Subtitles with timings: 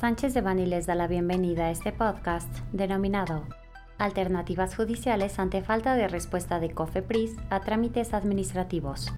[0.00, 3.46] Sánchez de Bani les da la bienvenida a este podcast denominado
[3.96, 9.14] Alternativas judiciales ante falta de respuesta de COFEPRIS a trámites administrativos.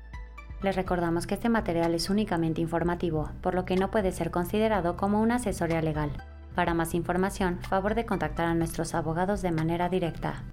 [0.62, 4.96] Les recordamos que este material es únicamente informativo, por lo que no puede ser considerado
[4.96, 6.12] como una asesoría legal.
[6.54, 10.44] Para más información, favor de contactar a nuestros abogados de manera directa.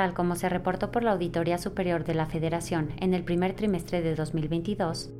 [0.00, 4.00] Tal como se reportó por la Auditoría Superior de la Federación en el primer trimestre
[4.00, 5.10] de 2022,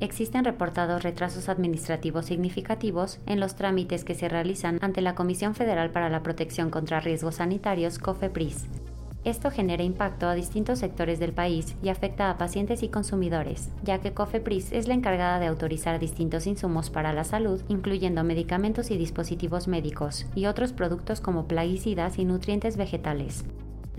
[0.00, 5.90] existen reportados retrasos administrativos significativos en los trámites que se realizan ante la Comisión Federal
[5.90, 8.64] para la Protección contra Riesgos Sanitarios, COFEPRIS.
[9.24, 13.98] Esto genera impacto a distintos sectores del país y afecta a pacientes y consumidores, ya
[13.98, 18.96] que COFEPRIS es la encargada de autorizar distintos insumos para la salud, incluyendo medicamentos y
[18.96, 23.44] dispositivos médicos, y otros productos como plaguicidas y nutrientes vegetales.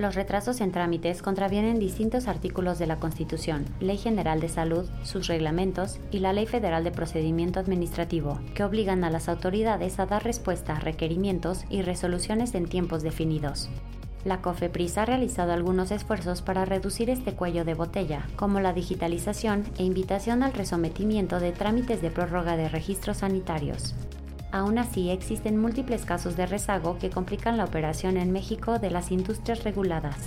[0.01, 5.27] Los retrasos en trámites contravienen distintos artículos de la Constitución, Ley General de Salud, sus
[5.27, 10.23] reglamentos y la Ley Federal de Procedimiento Administrativo, que obligan a las autoridades a dar
[10.23, 13.69] respuesta a requerimientos y resoluciones en tiempos definidos.
[14.25, 19.65] La COFEPRIS ha realizado algunos esfuerzos para reducir este cuello de botella, como la digitalización
[19.77, 23.93] e invitación al resometimiento de trámites de prórroga de registros sanitarios.
[24.51, 29.11] Aún así, existen múltiples casos de rezago que complican la operación en México de las
[29.11, 30.17] industrias reguladas.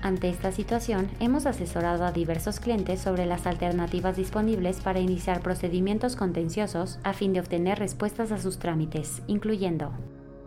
[0.00, 6.14] Ante esta situación, hemos asesorado a diversos clientes sobre las alternativas disponibles para iniciar procedimientos
[6.14, 9.92] contenciosos a fin de obtener respuestas a sus trámites, incluyendo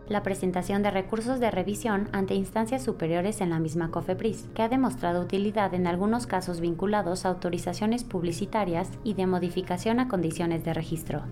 [0.08, 4.68] la presentación de recursos de revisión ante instancias superiores en la misma COFEPRIS, que ha
[4.70, 10.72] demostrado utilidad en algunos casos vinculados a autorizaciones publicitarias y de modificación a condiciones de
[10.72, 11.24] registro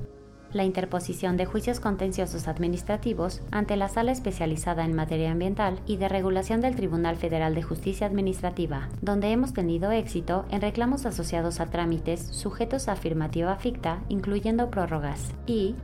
[0.53, 6.09] la interposición de juicios contenciosos administrativos ante la Sala Especializada en Materia Ambiental y de
[6.09, 11.67] Regulación del Tribunal Federal de Justicia Administrativa, donde hemos tenido éxito en reclamos asociados a
[11.67, 15.77] trámites sujetos a afirmativa ficta, incluyendo prórrogas, y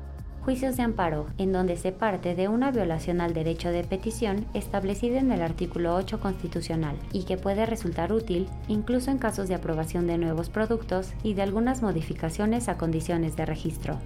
[0.45, 5.17] juicios de amparo, en donde se parte de una violación al derecho de petición establecido
[5.17, 10.07] en el artículo 8 constitucional y que puede resultar útil incluso en casos de aprobación
[10.09, 13.99] de nuevos productos y de algunas modificaciones a condiciones de registro.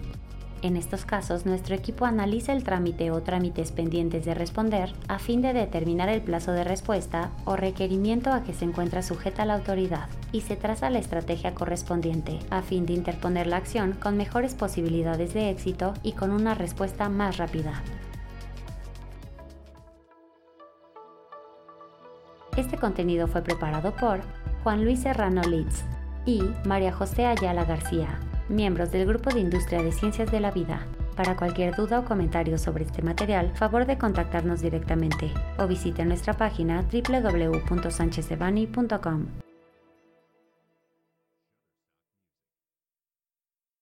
[0.66, 5.40] En estos casos, nuestro equipo analiza el trámite o trámites pendientes de responder a fin
[5.40, 10.08] de determinar el plazo de respuesta o requerimiento a que se encuentra sujeta la autoridad
[10.32, 15.34] y se traza la estrategia correspondiente a fin de interponer la acción con mejores posibilidades
[15.34, 17.80] de éxito y con una respuesta más rápida.
[22.56, 24.18] Este contenido fue preparado por
[24.64, 25.84] Juan Luis Serrano Litz
[26.24, 30.86] y María José Ayala García miembros del Grupo de Industria de Ciencias de la Vida.
[31.16, 36.34] Para cualquier duda o comentario sobre este material, favor de contactarnos directamente o visite nuestra
[36.34, 39.45] página www.sanchezdevani.com.